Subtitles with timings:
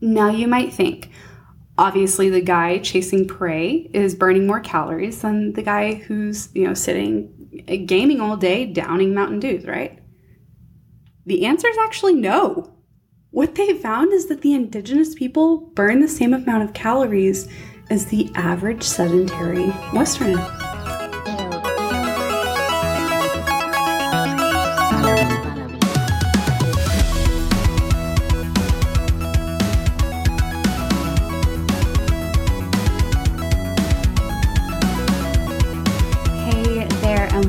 [0.00, 1.10] Now you might think,
[1.76, 6.74] obviously the guy chasing prey is burning more calories than the guy who's, you know,
[6.74, 9.98] sitting uh, gaming all day downing Mountain Dews, right?
[11.26, 12.76] The answer is actually no.
[13.30, 17.48] What they found is that the indigenous people burn the same amount of calories
[17.88, 20.59] as the average sedentary Westerner.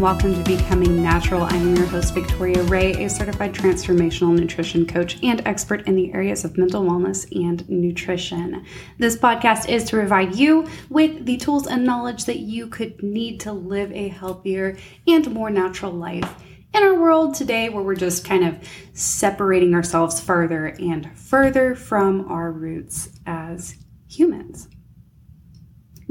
[0.01, 1.43] Welcome to Becoming Natural.
[1.43, 6.43] I'm your host, Victoria Ray, a certified transformational nutrition coach and expert in the areas
[6.43, 8.65] of mental wellness and nutrition.
[8.97, 13.41] This podcast is to provide you with the tools and knowledge that you could need
[13.41, 14.75] to live a healthier
[15.07, 16.33] and more natural life
[16.73, 18.57] in our world today where we're just kind of
[18.93, 23.75] separating ourselves further and further from our roots as
[24.09, 24.67] humans.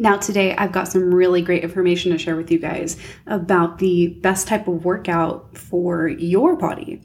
[0.01, 4.19] Now, today I've got some really great information to share with you guys about the
[4.23, 7.03] best type of workout for your body.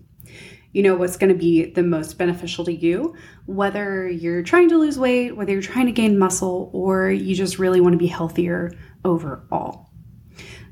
[0.72, 3.14] You know what's going to be the most beneficial to you,
[3.48, 7.60] whether you're trying to lose weight, whether you're trying to gain muscle, or you just
[7.60, 8.72] really want to be healthier
[9.04, 9.90] overall.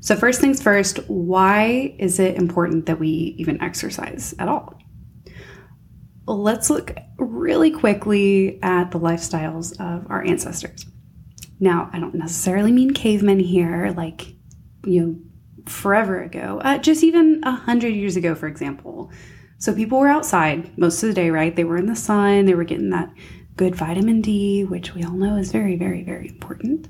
[0.00, 4.78] So, first things first, why is it important that we even exercise at all?
[6.26, 10.86] Let's look really quickly at the lifestyles of our ancestors.
[11.60, 14.34] Now, I don't necessarily mean cavemen here, like,
[14.84, 15.16] you know,
[15.66, 19.10] forever ago, uh, just even a hundred years ago, for example.
[19.58, 21.54] So people were outside most of the day, right?
[21.54, 23.10] They were in the sun, they were getting that
[23.56, 26.88] good vitamin D, which we all know is very, very, very important.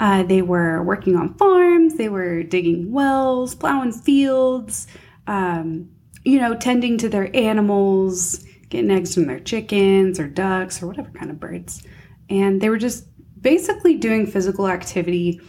[0.00, 4.86] Uh, they were working on farms, they were digging wells, plowing fields,
[5.26, 5.90] um,
[6.24, 11.10] you know, tending to their animals, getting eggs from their chickens or ducks or whatever
[11.10, 11.82] kind of birds.
[12.30, 13.04] And they were just
[13.40, 15.40] basically doing physical activity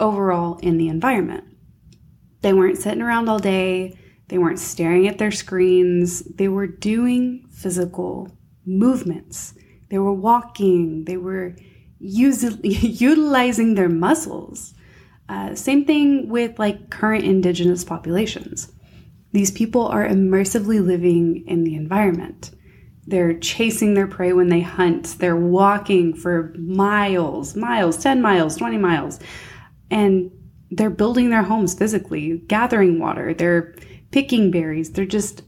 [0.00, 1.44] overall in the environment.
[2.40, 7.46] They weren't sitting around all day, they weren't staring at their screens, they were doing
[7.50, 8.30] physical
[8.64, 9.54] movements.
[9.90, 11.56] They were walking, they were
[11.98, 14.74] using, utilizing their muscles.
[15.28, 18.72] Uh, same thing with like current indigenous populations.
[19.32, 22.50] These people are immersively living in the environment.
[23.06, 25.18] They're chasing their prey when they hunt.
[25.18, 29.18] They're walking for miles, miles, 10 miles, 20 miles.
[29.90, 30.30] And
[30.70, 33.34] they're building their homes physically, gathering water.
[33.34, 33.74] They're
[34.10, 34.92] picking berries.
[34.92, 35.42] They're just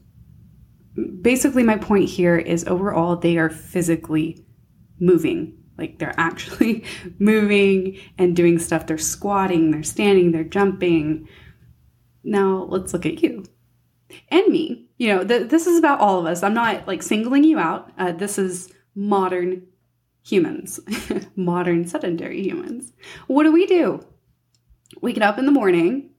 [1.23, 4.45] basically my point here is overall they are physically
[4.99, 5.57] moving.
[5.79, 6.85] Like they're actually
[7.19, 8.87] moving and doing stuff.
[8.87, 11.29] They're squatting, they're standing, they're jumping.
[12.25, 13.45] Now let's look at you
[14.29, 14.87] and me.
[14.99, 16.43] You know, th- this is about all of us.
[16.43, 17.91] I'm not like singling you out.
[17.99, 19.67] Uh, this is modern
[20.25, 20.81] humans,
[21.37, 22.93] modern sedentary humans.
[23.27, 24.05] What do we do?
[25.01, 26.11] We get up in the morning,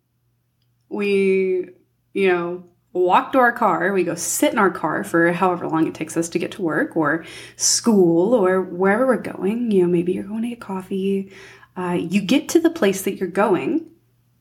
[0.90, 1.70] we,
[2.14, 5.88] you know, walk to our car, we go sit in our car for however long
[5.88, 9.72] it takes us to get to work or school or wherever we're going.
[9.72, 11.32] You know, maybe you're going to get coffee.
[11.76, 13.88] Uh, you get to the place that you're going,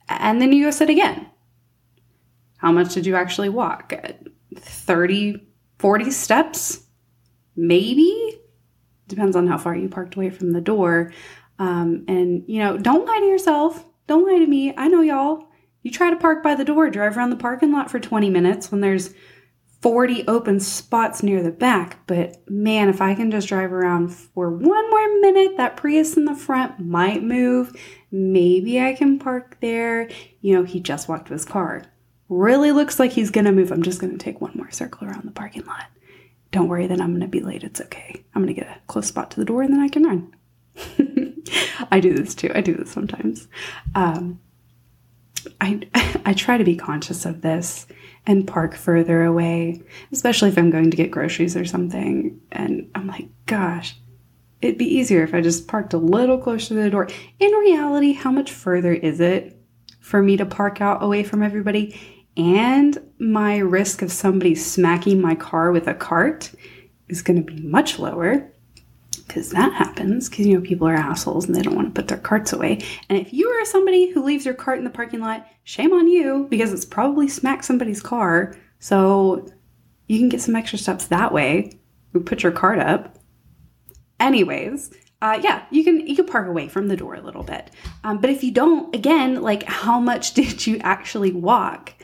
[0.09, 1.27] and then you go sit again
[2.59, 3.93] how much did you actually walk?
[4.57, 5.47] 30,
[5.79, 6.85] 40 steps?
[7.57, 8.41] Maybe?
[9.07, 11.13] Depends on how far you parked away from the door.
[11.59, 13.85] Um, and, you know, don't lie to yourself.
[14.07, 14.75] Don't lie to me.
[14.77, 15.49] I know y'all.
[15.83, 18.71] You try to park by the door, drive around the parking lot for 20 minutes
[18.71, 19.15] when there's
[19.83, 22.07] 40 open spots near the back.
[22.07, 26.25] But man, if I can just drive around for one more minute, that Prius in
[26.25, 27.79] the front might move.
[28.11, 30.09] Maybe I can park there.
[30.41, 31.85] You know, he just walked to his car
[32.29, 35.07] really looks like he's going to move, I'm just going to take one more circle
[35.07, 35.87] around the parking lot.
[36.51, 37.65] Don't worry that I'm going to be late.
[37.65, 38.25] It's okay.
[38.35, 40.35] I'm going to get a close spot to the door and then I can run.
[41.91, 42.51] I do this too.
[42.55, 43.49] I do this sometimes.
[43.95, 44.41] Um,
[45.61, 45.81] I
[46.25, 47.87] I try to be conscious of this
[48.27, 49.83] and park further away,
[50.13, 52.41] especially if I'm going to get groceries or something.
[52.53, 53.97] And I'm like, gosh,
[54.63, 57.09] it'd be easier if I just parked a little closer to the door.
[57.39, 59.61] In reality, how much further is it
[60.01, 62.01] for me to park out away from everybody?
[62.37, 66.53] And my risk of somebody smacking my car with a cart
[67.09, 68.51] is going to be much lower
[69.27, 72.09] because that happens because you know people are assholes and they don't want to put
[72.09, 72.81] their carts away.
[73.09, 76.09] And if you are somebody who leaves your cart in the parking lot shame on
[76.09, 78.57] you because it's probably smacked somebody's car.
[78.81, 79.49] So
[80.09, 81.73] you can get some extra steps that way.
[82.13, 83.19] You put your cart up.
[84.21, 84.91] Anyways
[85.25, 87.71] uh, yeah, you can you can park away from the door a little bit,
[88.03, 91.95] um, but if you don't, again, like how much did you actually walk?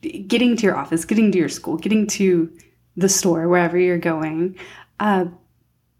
[0.00, 2.50] Getting to your office, getting to your school, getting to
[2.96, 4.56] the store, wherever you're going.
[4.98, 5.26] Uh,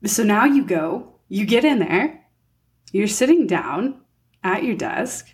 [0.05, 2.25] So now you go, you get in there,
[2.93, 4.01] you're sitting down
[4.43, 5.29] at your desk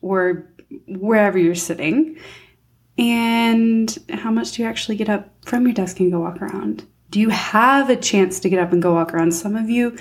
[0.00, 0.52] or
[0.86, 2.18] wherever you're sitting.
[2.98, 6.84] And how much do you actually get up from your desk and go walk around?
[7.10, 9.32] Do you have a chance to get up and go walk around?
[9.32, 9.96] Some of you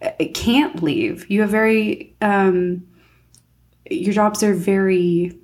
[0.00, 1.30] uh, can't leave.
[1.30, 2.82] You have very, um,
[3.90, 5.38] your jobs are very,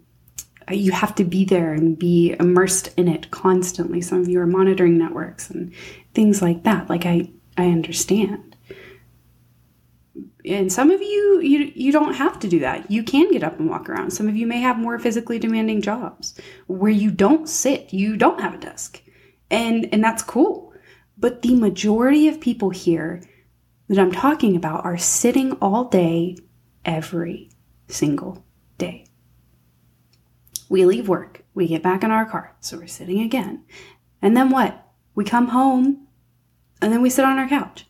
[0.71, 4.01] you have to be there and be immersed in it constantly.
[4.01, 5.73] Some of you are monitoring networks and
[6.15, 6.89] things like that.
[6.89, 8.57] Like I, I understand.
[10.45, 12.91] And some of you you you don't have to do that.
[12.91, 14.13] You can get up and walk around.
[14.13, 17.93] Some of you may have more physically demanding jobs where you don't sit.
[17.93, 19.03] You don't have a desk.
[19.51, 20.73] And and that's cool.
[21.19, 23.23] But the majority of people here
[23.89, 26.37] that i'm talking about are sitting all day
[26.85, 27.51] every
[27.89, 28.45] single
[28.79, 29.06] day
[30.69, 32.55] we leave work we get back in our car.
[32.61, 33.65] So we're sitting again.
[34.23, 34.87] And then what?
[35.15, 36.07] We come home
[36.83, 37.87] and then we sit on our couch.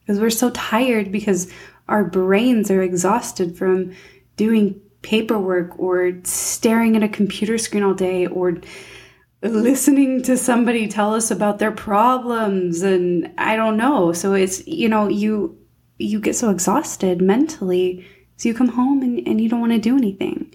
[0.00, 1.52] Because we're so tired because
[1.88, 3.94] our brains are exhausted from
[4.36, 8.60] doing paperwork or staring at a computer screen all day or
[9.42, 14.12] listening to somebody tell us about their problems and I don't know.
[14.12, 15.58] So it's you know, you
[15.98, 18.06] you get so exhausted mentally,
[18.36, 20.54] so you come home and, and you don't want to do anything.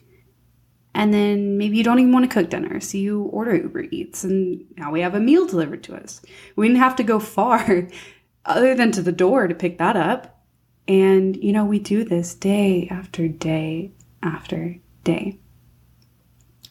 [0.95, 4.23] And then maybe you don't even want to cook dinner, so you order Uber Eats,
[4.23, 6.21] and now we have a meal delivered to us.
[6.55, 7.89] We didn't have to go far
[8.45, 10.41] other than to the door to pick that up.
[10.87, 13.91] And, you know, we do this day after day
[14.23, 15.37] after day.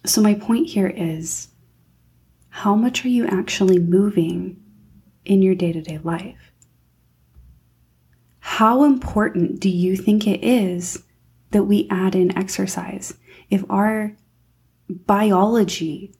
[0.07, 1.49] So, my point here is
[2.49, 4.57] how much are you actually moving
[5.27, 6.51] in your day to day life?
[8.39, 11.03] How important do you think it is
[11.51, 13.13] that we add in exercise?
[13.51, 14.17] If our
[14.89, 16.15] biology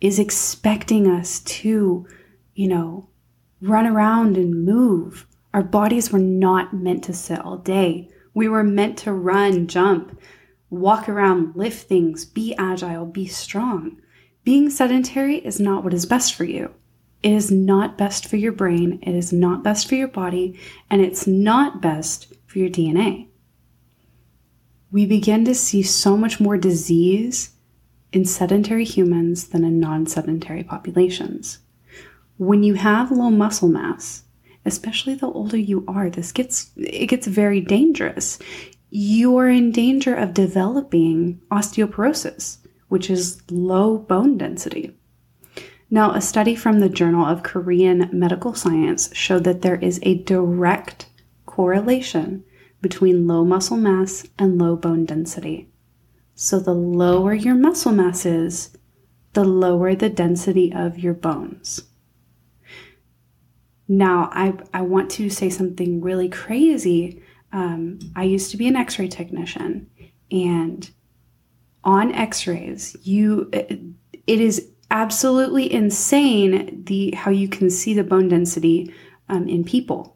[0.00, 2.06] is expecting us to,
[2.54, 3.08] you know,
[3.60, 8.10] run around and move our bodies were not meant to sit all day.
[8.34, 10.20] We were meant to run, jump,
[10.68, 14.00] walk around, lift things, be agile, be strong.
[14.42, 16.74] Being sedentary is not what is best for you.
[17.22, 20.58] It is not best for your brain, it is not best for your body,
[20.90, 23.28] and it's not best for your DNA.
[24.94, 27.50] We begin to see so much more disease
[28.12, 31.58] in sedentary humans than in non sedentary populations.
[32.36, 34.22] When you have low muscle mass,
[34.64, 38.38] especially the older you are, this gets it gets very dangerous.
[38.88, 44.96] You are in danger of developing osteoporosis, which is low bone density.
[45.90, 50.22] Now, a study from the Journal of Korean Medical Science showed that there is a
[50.22, 51.06] direct
[51.46, 52.44] correlation
[52.84, 55.70] between low muscle mass and low bone density.
[56.34, 58.76] So, the lower your muscle mass is,
[59.32, 61.84] the lower the density of your bones.
[63.88, 67.22] Now, I, I want to say something really crazy.
[67.52, 69.88] Um, I used to be an x ray technician,
[70.30, 70.90] and
[71.84, 78.28] on x rays, you it is absolutely insane the how you can see the bone
[78.28, 78.92] density
[79.30, 80.13] um, in people.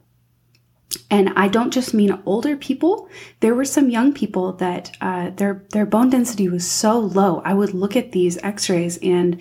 [1.10, 3.08] And I don't just mean older people.
[3.40, 7.42] There were some young people that uh, their their bone density was so low.
[7.44, 9.40] I would look at these X-rays and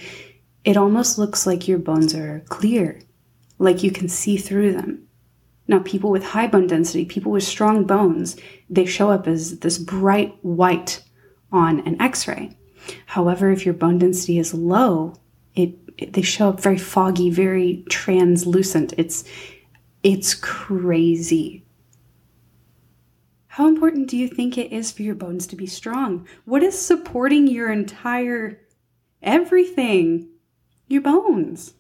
[0.66, 3.00] it almost looks like your bones are clear
[3.60, 5.08] like you can see through them.
[5.68, 8.38] Now, people with high bone density, people with strong bones,
[8.70, 11.04] they show up as this bright white
[11.52, 12.58] on an x ray.
[13.06, 15.16] However, if your bone density is low,
[15.56, 18.94] it, it, they show up very foggy, very translucent.
[18.98, 19.26] It's
[20.08, 21.66] it's crazy.
[23.48, 26.26] How important do you think it is for your bones to be strong?
[26.46, 28.62] What is supporting your entire
[29.22, 30.30] everything?
[30.88, 31.74] Your bones.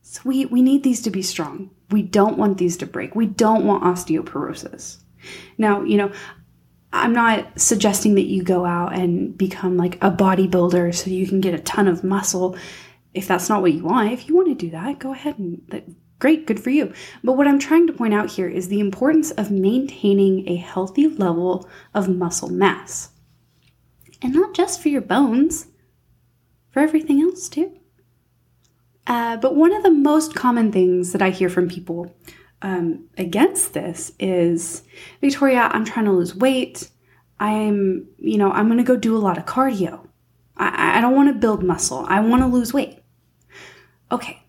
[0.00, 1.70] Sweet, we, need these to be strong.
[1.92, 3.14] We don't want these to break.
[3.14, 4.96] We don't want osteoporosis.
[5.56, 6.10] Now, you know,
[6.92, 11.40] I'm not suggesting that you go out and become like a bodybuilder so you can
[11.40, 12.56] get a ton of muscle.
[13.14, 15.62] If that's not what you want, if you want to do that, go ahead and
[16.22, 16.92] great, good for you.
[17.24, 21.08] But what I'm trying to point out here is the importance of maintaining a healthy
[21.08, 23.10] level of muscle mass.
[24.22, 25.66] And not just for your bones,
[26.70, 27.76] for everything else too.
[29.04, 32.14] Uh, but one of the most common things that I hear from people
[32.62, 34.84] um, against this is
[35.20, 36.88] Victoria, I'm trying to lose weight.
[37.40, 40.06] I'm, you know, I'm going to go do a lot of cardio.
[40.56, 42.06] I, I don't want to build muscle.
[42.08, 43.00] I want to lose weight.
[44.12, 44.41] Okay.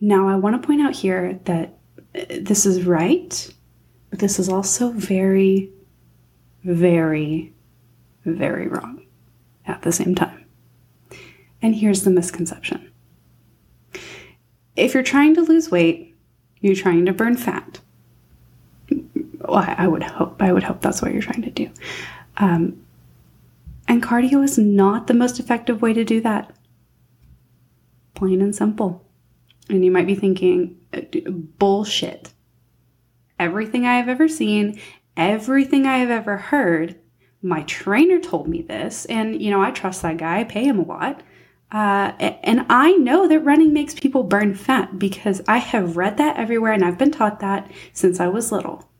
[0.00, 1.78] Now, I want to point out here that
[2.14, 3.54] uh, this is right,
[4.08, 5.70] but this is also very,
[6.64, 7.52] very,
[8.24, 9.04] very wrong
[9.66, 10.44] at the same time.
[11.62, 12.90] And here's the misconception
[14.76, 16.16] if you're trying to lose weight,
[16.60, 17.80] You're trying to burn fat.
[18.90, 20.40] Well, I would hope.
[20.42, 21.70] I would hope that's what you're trying to do.
[22.36, 22.84] Um,
[23.88, 26.54] and cardio is not the most effective way to do that.
[28.14, 29.04] Plain and simple.
[29.70, 31.02] And you might be thinking, uh,
[31.58, 32.32] bullshit.
[33.38, 34.80] Everything I have ever seen,
[35.16, 36.96] everything I have ever heard,
[37.42, 40.78] my trainer told me this, and you know, I trust that guy, I pay him
[40.78, 41.22] a lot.
[41.72, 42.12] Uh,
[42.42, 46.72] and I know that running makes people burn fat because I have read that everywhere
[46.72, 48.90] and I've been taught that since I was little.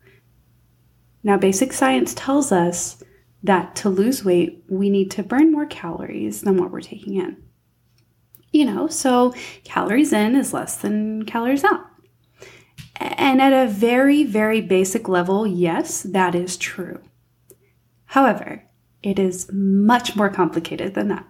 [1.24, 3.02] Now, basic science tells us
[3.42, 7.42] that to lose weight, we need to burn more calories than what we're taking in.
[8.52, 11.86] You know, so calories in is less than calories out.
[12.96, 17.00] And at a very, very basic level, yes, that is true.
[18.06, 18.64] However,
[19.02, 21.26] it is much more complicated than that.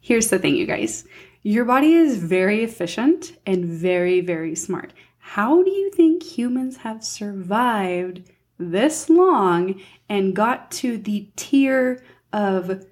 [0.00, 1.04] Here's the thing, you guys
[1.42, 4.92] your body is very efficient and very, very smart.
[5.18, 8.22] How do you think humans have survived
[8.58, 12.84] this long and got to the tier of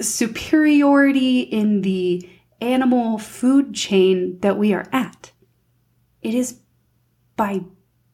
[0.00, 2.28] superiority in the
[2.60, 5.32] animal food chain that we are at?
[6.20, 6.60] It is
[7.36, 7.62] by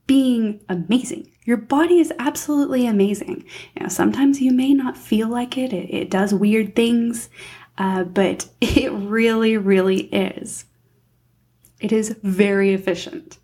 [0.06, 1.30] being amazing.
[1.44, 3.44] Your body is absolutely amazing.
[3.78, 7.28] Now, sometimes you may not feel like it, it, it does weird things
[7.78, 10.66] uh, but it really, really is.
[11.80, 13.38] It is very efficient.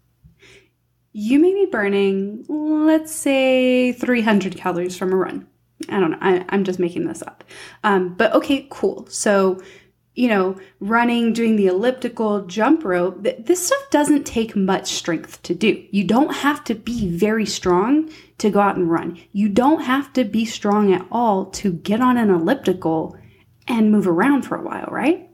[1.12, 5.47] You may be burning, let's say, 300 calories from a run.
[5.88, 6.18] I don't know.
[6.20, 7.44] I, am just making this up.
[7.82, 9.06] Um, but okay, cool.
[9.08, 9.60] So,
[10.14, 15.42] you know, running, doing the elliptical, jump rope, th- this stuff doesn't take much strength
[15.42, 15.84] to do.
[15.90, 19.20] You don't have to be very strong to go out and run.
[19.32, 23.16] You don't have to be strong at all to get on an elliptical
[23.66, 25.30] and move around for a while, right?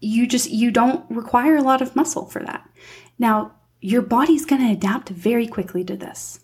[0.00, 2.68] You just you don't require a lot of muscle for that.
[3.18, 6.40] Now, your body's going to adapt very quickly to this.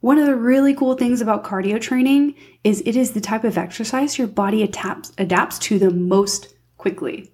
[0.00, 3.58] One of the really cool things about cardio training is it is the type of
[3.58, 7.32] exercise your body adapts, adapts to the most quickly.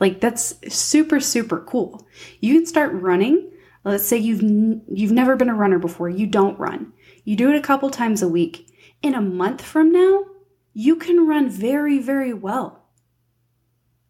[0.00, 2.06] Like that's super super cool.
[2.40, 3.52] You can start running.
[3.84, 4.42] Let's say you've
[4.88, 6.08] you've never been a runner before.
[6.08, 6.92] You don't run.
[7.24, 8.66] You do it a couple times a week.
[9.02, 10.24] In a month from now,
[10.72, 12.88] you can run very, very well.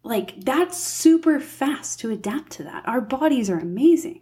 [0.03, 2.87] Like, that's super fast to adapt to that.
[2.87, 4.21] Our bodies are amazing.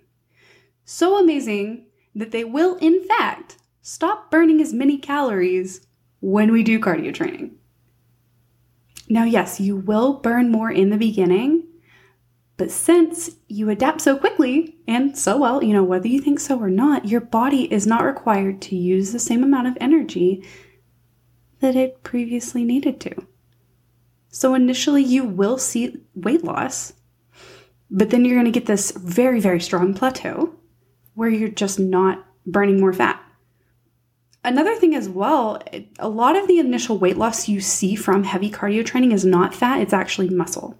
[0.83, 5.85] So amazing that they will, in fact, stop burning as many calories
[6.19, 7.55] when we do cardio training.
[9.07, 11.65] Now, yes, you will burn more in the beginning,
[12.57, 16.59] but since you adapt so quickly and so well, you know, whether you think so
[16.59, 20.45] or not, your body is not required to use the same amount of energy
[21.59, 23.15] that it previously needed to.
[24.29, 26.93] So initially, you will see weight loss,
[27.89, 30.53] but then you're going to get this very, very strong plateau
[31.15, 33.23] where you're just not burning more fat.
[34.43, 35.61] Another thing as well,
[35.99, 39.53] a lot of the initial weight loss you see from heavy cardio training is not
[39.53, 40.79] fat, it's actually muscle.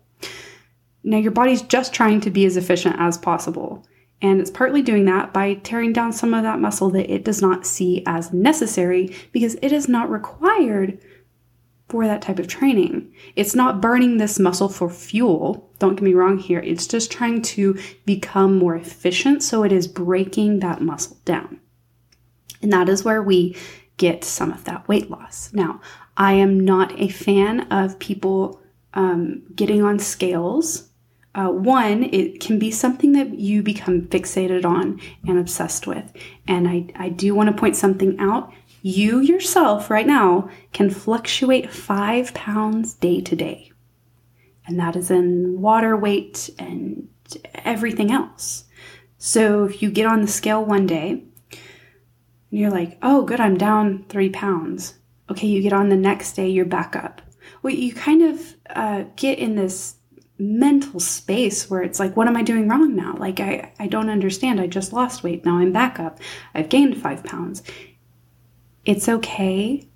[1.03, 3.85] Now, your body's just trying to be as efficient as possible.
[4.21, 7.41] And it's partly doing that by tearing down some of that muscle that it does
[7.41, 10.99] not see as necessary because it is not required
[11.87, 13.13] for that type of training.
[13.35, 15.71] It's not burning this muscle for fuel.
[15.79, 16.59] Don't get me wrong here.
[16.59, 19.41] It's just trying to become more efficient.
[19.41, 21.61] So it is breaking that muscle down.
[22.61, 23.55] And that is where we
[23.97, 25.51] get some of that weight loss.
[25.53, 25.81] Now,
[26.17, 28.61] I am not a fan of people
[28.93, 30.89] um, getting on scales
[31.35, 36.11] uh, one, it can be something that you become fixated on and obsessed with.
[36.47, 38.51] And I, I do want to point something out.
[38.81, 43.71] You yourself, right now, can fluctuate five pounds day to day.
[44.65, 47.07] And that is in water weight and
[47.53, 48.65] everything else.
[49.17, 51.23] So if you get on the scale one day
[52.51, 54.95] and you're like, oh, good, I'm down three pounds.
[55.29, 57.21] Okay, you get on the next day, you're back up.
[57.61, 59.95] Well, you kind of uh, get in this
[60.39, 63.15] mental space where it's like, what am I doing wrong now?
[63.17, 64.59] Like, I, I don't understand.
[64.59, 65.45] I just lost weight.
[65.45, 66.19] Now I'm back up.
[66.55, 67.61] I've gained five pounds.
[68.85, 69.87] It's okay.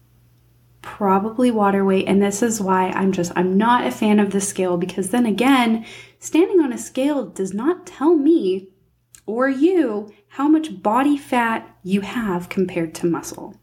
[0.82, 2.08] Probably water weight.
[2.08, 5.26] And this is why I'm just, I'm not a fan of the scale because then
[5.26, 5.86] again,
[6.20, 8.68] standing on a scale does not tell me
[9.26, 13.56] or you how much body fat you have compared to muscle.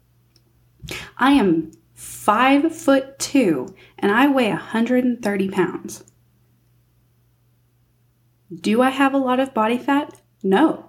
[1.17, 6.03] I am five foot two and I weigh 130 pounds.
[8.53, 10.19] Do I have a lot of body fat?
[10.43, 10.87] No.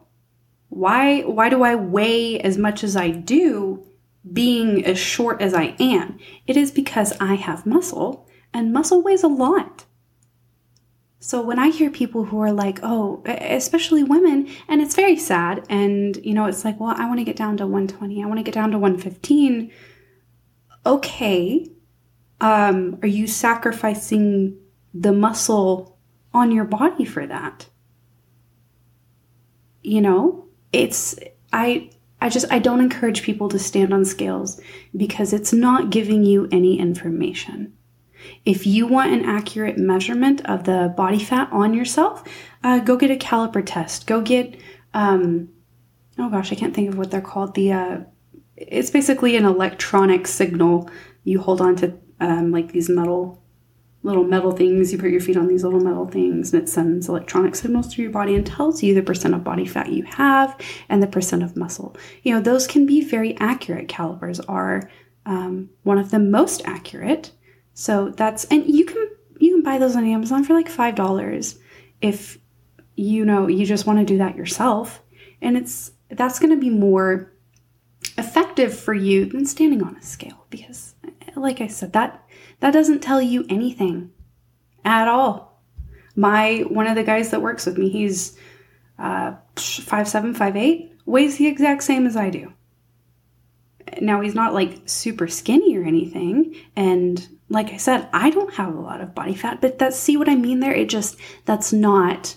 [0.68, 3.86] Why why do I weigh as much as I do
[4.32, 6.18] being as short as I am?
[6.46, 9.84] It is because I have muscle and muscle weighs a lot.
[11.22, 15.64] So when I hear people who are like, oh, especially women, and it's very sad,
[15.68, 18.40] and you know, it's like, well, I want to get down to 120, I want
[18.40, 19.70] to get down to 115.
[20.84, 21.70] Okay.
[22.40, 24.58] Um, are you sacrificing
[24.92, 25.96] the muscle
[26.34, 27.66] on your body for that?
[29.80, 31.20] You know, it's
[31.52, 34.60] I I just I don't encourage people to stand on scales
[34.96, 37.74] because it's not giving you any information.
[38.44, 42.24] If you want an accurate measurement of the body fat on yourself,
[42.64, 44.06] uh, go get a caliper test.
[44.06, 44.56] Go get,
[44.94, 45.48] um,
[46.18, 47.54] oh gosh, I can't think of what they're called.
[47.54, 47.98] The uh,
[48.56, 50.88] it's basically an electronic signal
[51.24, 53.42] you hold on to, um, like these metal
[54.04, 54.92] little metal things.
[54.92, 58.04] You put your feet on these little metal things, and it sends electronic signals through
[58.04, 61.42] your body and tells you the percent of body fat you have and the percent
[61.42, 61.96] of muscle.
[62.22, 63.88] You know, those can be very accurate.
[63.88, 64.90] Calipers are
[65.26, 67.30] um, one of the most accurate.
[67.74, 71.58] So that's and you can you can buy those on Amazon for like five dollars
[72.00, 72.38] if
[72.96, 75.02] you know you just want to do that yourself.
[75.40, 77.32] And it's that's going to be more
[78.18, 80.94] effective for you than standing on a scale because
[81.34, 82.22] like I said that
[82.60, 84.12] that doesn't tell you anything
[84.84, 85.60] at all.
[86.14, 88.38] My one of the guys that works with me, he's
[88.98, 92.52] uh, five seven, five eight, weighs the exact same as I do.
[94.00, 98.74] Now he's not like super skinny or anything, and like I said, I don't have
[98.74, 100.72] a lot of body fat, but that's see what I mean there.
[100.72, 102.36] It just that's not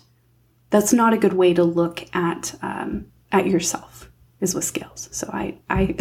[0.71, 5.07] that's not a good way to look at um, at yourself is with scales.
[5.11, 5.95] So I I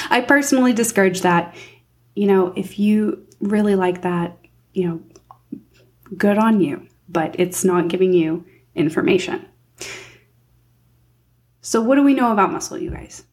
[0.10, 1.54] I personally discourage that.
[2.16, 4.36] You know, if you really like that,
[4.72, 5.02] you know,
[6.16, 8.44] good on you, but it's not giving you
[8.74, 9.46] information.
[11.60, 13.24] So what do we know about muscle, you guys?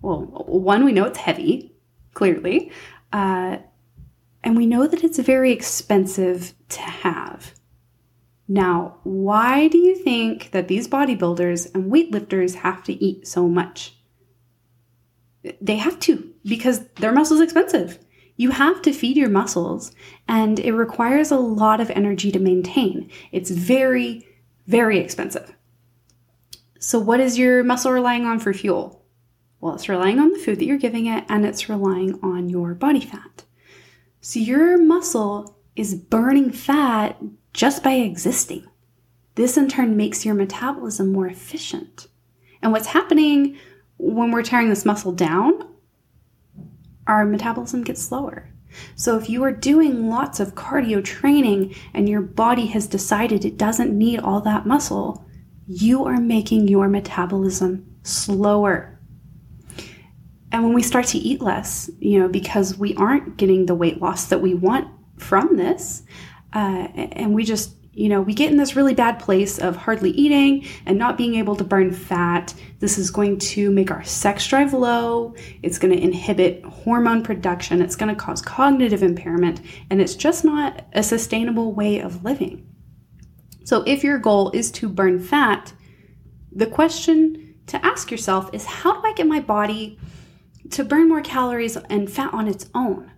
[0.00, 1.72] Well, one, we know it's heavy,
[2.12, 2.70] clearly.
[3.12, 3.58] Uh,
[4.44, 7.54] and we know that it's very expensive to have.
[8.46, 13.96] Now, why do you think that these bodybuilders and weightlifters have to eat so much?
[15.60, 17.98] They have to because their muscles expensive.
[18.36, 19.92] You have to feed your muscles
[20.28, 23.10] and it requires a lot of energy to maintain.
[23.32, 24.26] It's very,
[24.66, 25.54] very expensive.
[26.78, 29.06] So, what is your muscle relying on for fuel?
[29.60, 32.74] Well, it's relying on the food that you're giving it and it's relying on your
[32.74, 33.44] body fat.
[34.24, 37.20] So your muscle is burning fat
[37.52, 38.66] just by existing.
[39.34, 42.08] This in turn makes your metabolism more efficient.
[42.62, 43.58] And what's happening
[43.98, 45.68] when we're tearing this muscle down,
[47.06, 48.48] our metabolism gets slower.
[48.94, 53.58] So if you are doing lots of cardio training and your body has decided it
[53.58, 55.22] doesn't need all that muscle,
[55.68, 58.93] you are making your metabolism slower.
[60.54, 64.00] And when we start to eat less, you know, because we aren't getting the weight
[64.00, 64.86] loss that we want
[65.18, 66.04] from this,
[66.52, 70.12] uh, and we just, you know, we get in this really bad place of hardly
[70.12, 72.54] eating and not being able to burn fat.
[72.78, 75.34] This is going to make our sex drive low.
[75.64, 77.82] It's going to inhibit hormone production.
[77.82, 79.60] It's going to cause cognitive impairment.
[79.90, 82.64] And it's just not a sustainable way of living.
[83.64, 85.72] So, if your goal is to burn fat,
[86.52, 89.98] the question to ask yourself is how do I get my body
[90.70, 93.10] to burn more calories and fat on its own?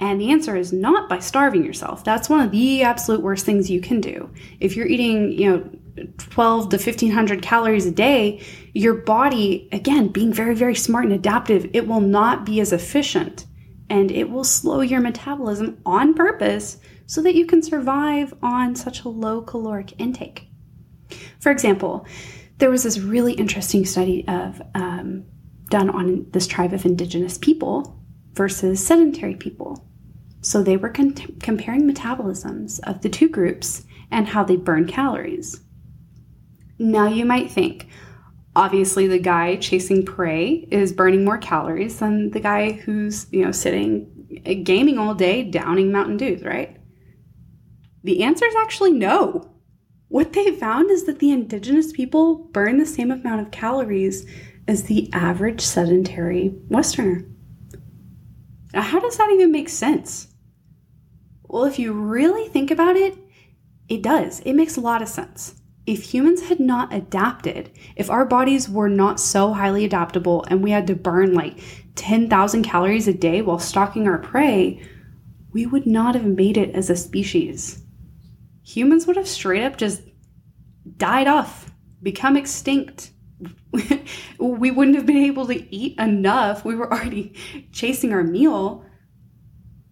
[0.00, 2.02] And the answer is not by starving yourself.
[2.02, 4.30] That's one of the absolute worst things you can do.
[4.58, 8.42] If you're eating, you know, 12 to 1500 calories a day,
[8.72, 13.46] your body, again, being very, very smart and adaptive, it will not be as efficient
[13.90, 19.02] and it will slow your metabolism on purpose so that you can survive on such
[19.02, 20.48] a low caloric intake.
[21.40, 22.06] For example,
[22.58, 25.26] there was this really interesting study of um,
[25.72, 27.98] done on this tribe of indigenous people
[28.34, 29.88] versus sedentary people.
[30.42, 35.60] So they were con- comparing metabolisms of the two groups and how they burn calories.
[36.78, 37.88] Now you might think,
[38.54, 43.52] obviously the guy chasing prey is burning more calories than the guy who's, you know,
[43.52, 46.76] sitting eh, gaming all day downing Mountain Dews, right?
[48.04, 49.48] The answer is actually no.
[50.08, 54.26] What they found is that the indigenous people burn the same amount of calories
[54.68, 57.24] as the average sedentary Westerner.
[58.72, 60.28] Now, how does that even make sense?
[61.42, 63.16] Well, if you really think about it,
[63.88, 64.40] it does.
[64.40, 65.56] It makes a lot of sense.
[65.84, 70.70] If humans had not adapted, if our bodies were not so highly adaptable and we
[70.70, 71.58] had to burn like
[71.96, 74.80] 10,000 calories a day while stalking our prey,
[75.52, 77.82] we would not have made it as a species.
[78.64, 80.02] Humans would have straight up just
[80.96, 81.70] died off,
[82.02, 83.11] become extinct,
[84.38, 86.64] we wouldn't have been able to eat enough.
[86.64, 87.34] We were already
[87.72, 88.84] chasing our meal,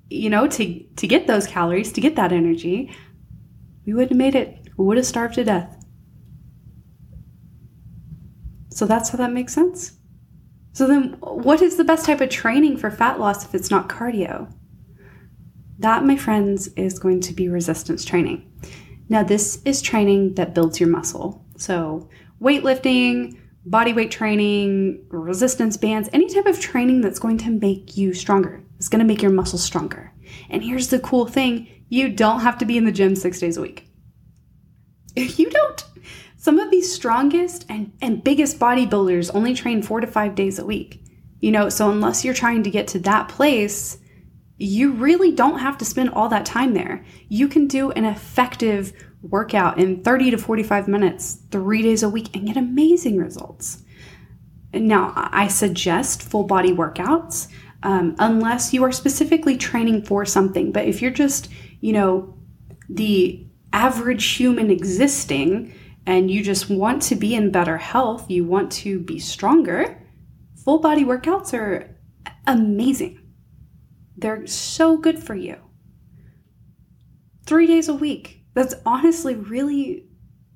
[0.09, 2.95] you know, to to get those calories, to get that energy.
[3.87, 4.69] We wouldn't have made it.
[4.77, 5.77] We would have starved to death.
[8.71, 9.93] So that's how that makes sense.
[10.73, 13.89] So then, what is the best type of training for fat loss if it's not
[13.89, 14.53] cardio?
[15.79, 18.51] That, my friends, is going to be resistance training.
[19.09, 21.45] Now, this is training that builds your muscle.
[21.57, 22.09] So,
[22.41, 28.14] weightlifting, body weight training, resistance bands, any type of training that's going to make you
[28.14, 28.62] stronger.
[28.77, 30.12] It's going to make your muscles stronger.
[30.49, 33.57] And here's the cool thing you don't have to be in the gym six days
[33.57, 33.87] a week.
[35.16, 35.85] You don't,
[36.37, 40.64] some of the strongest and, and biggest bodybuilders only train four to five days a
[40.64, 41.05] week.
[41.40, 43.99] You know, so unless you're trying to get to that place,
[44.57, 47.05] you really don't have to spend all that time there.
[47.29, 52.35] You can do an effective workout in 30 to 45 minutes, three days a week,
[52.35, 53.83] and get amazing results.
[54.72, 57.48] Now, I suggest full body workouts
[57.83, 60.72] um, unless you are specifically training for something.
[60.72, 61.48] But if you're just,
[61.80, 62.35] you know,
[62.88, 65.74] the average human existing
[66.06, 70.02] and you just want to be in better health, you want to be stronger,
[70.64, 71.96] full body workouts are
[72.46, 73.20] amazing.
[74.16, 75.56] They're so good for you.
[77.46, 78.39] Three days a week.
[78.55, 80.07] That's honestly really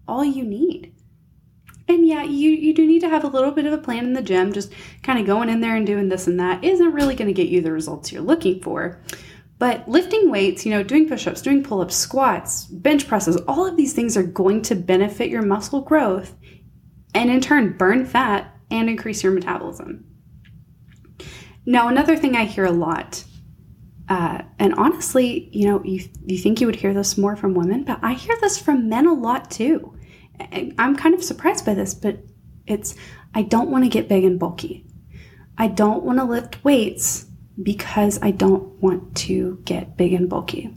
[0.07, 0.95] all you need.
[1.87, 4.15] And yeah, you, you do need to have a little bit of a plan in
[4.15, 4.53] the gym.
[4.53, 7.35] Just kind of going in there and doing this and that isn't really going to
[7.35, 9.03] get you the results you're looking for.
[9.59, 13.67] But lifting weights, you know, doing push ups, doing pull ups, squats, bench presses, all
[13.67, 16.35] of these things are going to benefit your muscle growth
[17.15, 20.05] and in turn burn fat and increase your metabolism.
[21.67, 23.25] Now, another thing I hear a lot,
[24.09, 27.85] uh, and honestly, you know, you, you think you would hear this more from women,
[27.85, 29.97] but I hear this from men a lot too.
[30.79, 32.19] I'm kind of surprised by this, but
[32.67, 32.95] it's
[33.35, 34.87] I don't want to get big and bulky.
[35.57, 37.27] I don't want to lift weights
[37.62, 40.75] because I don't want to get big and bulky.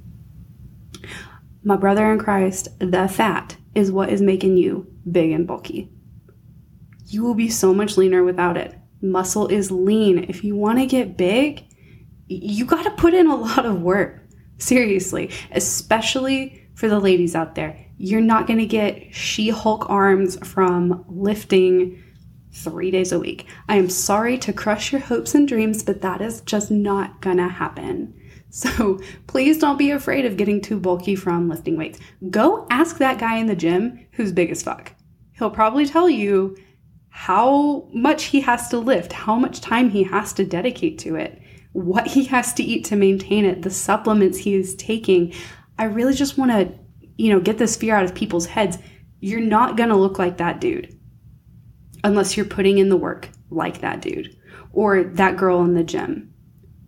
[1.63, 5.89] My brother in Christ, the fat is what is making you big and bulky.
[7.07, 8.75] You will be so much leaner without it.
[9.01, 10.25] Muscle is lean.
[10.29, 11.65] If you want to get big,
[12.27, 14.23] you got to put in a lot of work.
[14.59, 17.77] Seriously, especially for the ladies out there.
[17.97, 22.03] You're not going to get She Hulk arms from lifting
[22.57, 23.45] three days a week.
[23.69, 27.49] I am sorry to crush your hopes and dreams, but that is just not gonna
[27.49, 28.13] happen.
[28.49, 31.99] So please don't be afraid of getting too bulky from lifting weights.
[32.31, 34.93] Go ask that guy in the gym who's big as fuck.
[35.33, 36.55] He'll probably tell you
[37.09, 41.41] how much he has to lift, how much time he has to dedicate to it,
[41.77, 45.31] what he has to eat to maintain it, the supplements he is taking.
[45.77, 46.73] I really just want to,
[47.17, 48.79] you know, get this fear out of people's heads.
[49.19, 50.99] You're not going to look like that dude
[52.03, 54.35] unless you're putting in the work like that dude
[54.73, 56.33] or that girl in the gym.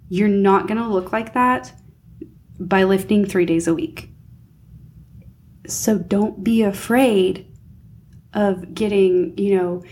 [0.07, 1.71] You're not going to look like that
[2.59, 4.09] by lifting three days a week.
[5.67, 7.55] So don't be afraid
[8.33, 9.83] of getting, you know,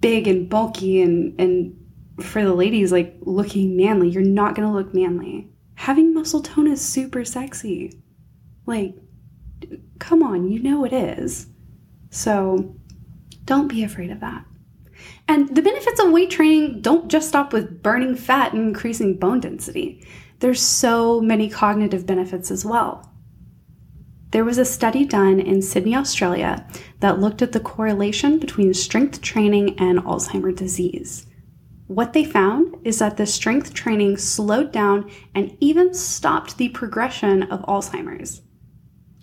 [0.00, 1.83] big and bulky and, and
[2.20, 4.08] for the ladies, like looking manly.
[4.08, 5.50] You're not to look manly.
[5.74, 8.00] Having muscle tone is super sexy.
[8.66, 8.94] Like,
[9.98, 11.48] come on, you know it is.
[12.10, 12.76] So
[13.44, 14.44] don't be afraid of that.
[15.26, 19.40] And the benefits of weight training don't just stop with burning fat and increasing bone
[19.40, 20.06] density.
[20.40, 23.10] There's so many cognitive benefits as well.
[24.30, 26.66] There was a study done in Sydney, Australia
[27.00, 31.26] that looked at the correlation between strength training and Alzheimer's disease.
[31.86, 37.42] What they found is that the strength training slowed down and even stopped the progression
[37.44, 38.40] of Alzheimer's.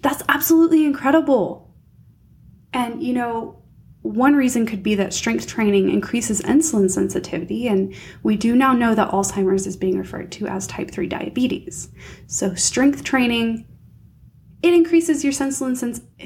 [0.02, 1.74] That's absolutely incredible.
[2.74, 3.62] And, you know,
[4.04, 8.96] one reason could be that strength training increases insulin sensitivity, and we do now know
[8.96, 11.90] that Alzheimer's is being referred to as type 3 diabetes.
[12.26, 13.68] So, strength training
[14.64, 16.02] it increases your insulin sens-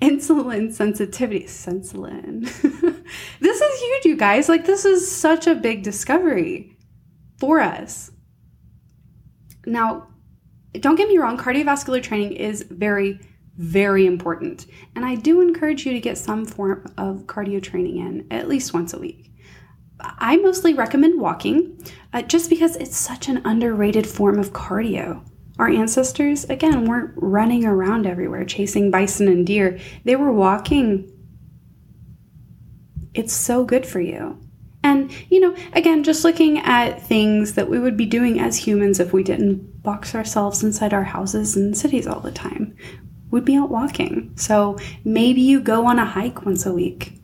[0.00, 1.44] insulin sensitivity.
[1.44, 2.40] Insulin.
[3.40, 4.48] this is huge, you guys.
[4.48, 6.76] Like this is such a big discovery
[7.38, 8.10] for us.
[9.66, 10.08] Now,
[10.72, 13.20] don't get me wrong, cardiovascular training is very
[13.58, 14.66] very important.
[14.94, 18.72] And I do encourage you to get some form of cardio training in at least
[18.72, 19.32] once a week.
[20.00, 25.27] I mostly recommend walking uh, just because it's such an underrated form of cardio.
[25.58, 31.12] Our ancestors, again, weren't running around everywhere chasing bison and deer, they were walking.
[33.14, 34.38] It's so good for you.
[34.84, 39.00] And, you know, again, just looking at things that we would be doing as humans
[39.00, 42.76] if we didn't box ourselves inside our houses and cities all the time
[43.30, 44.32] would be out walking.
[44.36, 47.14] So maybe you go on a hike once a week.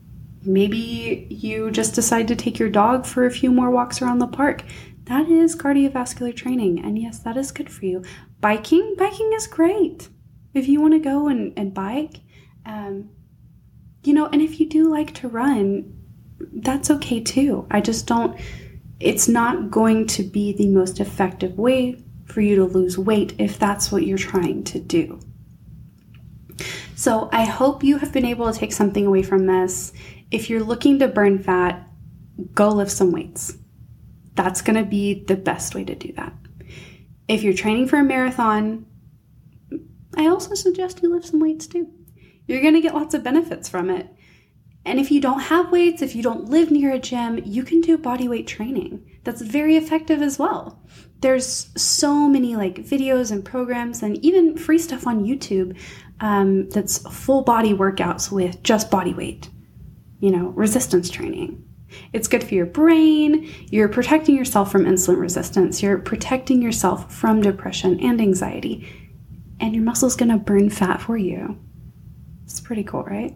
[0.43, 4.27] Maybe you just decide to take your dog for a few more walks around the
[4.27, 4.63] park.
[5.05, 6.83] That is cardiovascular training.
[6.83, 8.03] And yes, that is good for you.
[8.41, 10.09] Biking, biking is great.
[10.53, 12.21] if you want to go and, and bike,
[12.65, 13.09] um,
[14.03, 15.93] you know, and if you do like to run,
[16.53, 17.67] that's okay too.
[17.69, 18.39] I just don't,
[18.99, 23.59] it's not going to be the most effective way for you to lose weight if
[23.59, 25.19] that's what you're trying to do.
[26.95, 29.91] So I hope you have been able to take something away from this.
[30.31, 31.87] If you're looking to burn fat,
[32.53, 33.57] go lift some weights.
[34.35, 36.33] That's going to be the best way to do that.
[37.27, 38.85] If you're training for a marathon,
[40.15, 41.89] I also suggest you lift some weights too.
[42.47, 44.07] You're going to get lots of benefits from it.
[44.85, 47.81] And if you don't have weights, if you don't live near a gym, you can
[47.81, 49.19] do body weight training.
[49.23, 50.79] That's very effective as well.
[51.21, 55.75] There's so many like videos and programs and even free stuff on YouTube
[56.19, 59.49] um, that's full body workouts with just body weight,
[60.19, 61.64] you know, resistance training.
[62.13, 63.51] It's good for your brain.
[63.69, 65.81] You're protecting yourself from insulin resistance.
[65.81, 68.87] You're protecting yourself from depression and anxiety.
[69.59, 71.57] And your muscle's gonna burn fat for you.
[72.45, 73.35] It's pretty cool, right?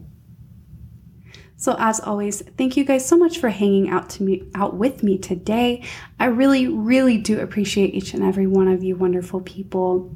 [1.60, 5.04] So as always, thank you guys so much for hanging out to me out with
[5.04, 5.84] me today.
[6.18, 10.16] I really really do appreciate each and every one of you wonderful people.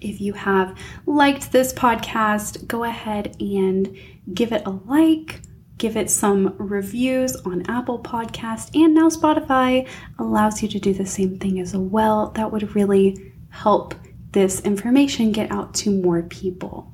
[0.00, 3.96] If you have liked this podcast, go ahead and
[4.32, 5.42] give it a like,
[5.78, 11.06] give it some reviews on Apple Podcast and now Spotify allows you to do the
[11.06, 12.30] same thing as well.
[12.30, 13.94] That would really help
[14.32, 16.92] this information get out to more people.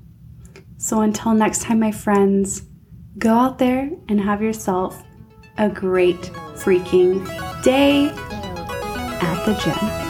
[0.76, 2.62] So until next time, my friends,
[3.18, 5.02] go out there and have yourself
[5.58, 6.20] a great
[6.56, 7.22] freaking
[7.62, 8.08] day
[9.20, 10.09] at the gym.